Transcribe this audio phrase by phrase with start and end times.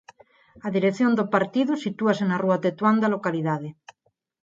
[0.65, 3.69] A dirección do partido sitúase na Rúa Tetuán da localidade.